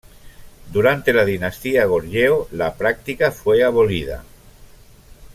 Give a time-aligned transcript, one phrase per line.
[0.71, 4.23] Durante la Dinastía Goryeo, la práctica fue abolida.